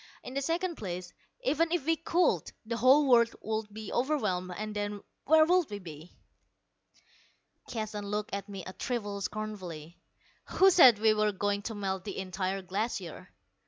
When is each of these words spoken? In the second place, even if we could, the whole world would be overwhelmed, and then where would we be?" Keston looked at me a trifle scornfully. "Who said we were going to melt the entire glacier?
In 0.23 0.33
the 0.33 0.41
second 0.41 0.77
place, 0.77 1.13
even 1.43 1.71
if 1.71 1.85
we 1.85 1.95
could, 1.95 2.51
the 2.65 2.77
whole 2.77 3.07
world 3.07 3.35
would 3.43 3.71
be 3.71 3.93
overwhelmed, 3.93 4.51
and 4.57 4.75
then 4.75 5.03
where 5.25 5.45
would 5.45 5.69
we 5.69 5.77
be?" 5.77 6.11
Keston 7.69 8.07
looked 8.07 8.33
at 8.33 8.49
me 8.49 8.63
a 8.65 8.73
trifle 8.73 9.21
scornfully. 9.21 9.99
"Who 10.45 10.71
said 10.71 10.97
we 10.97 11.13
were 11.13 11.31
going 11.31 11.61
to 11.69 11.75
melt 11.75 12.03
the 12.03 12.17
entire 12.17 12.63
glacier? 12.63 13.29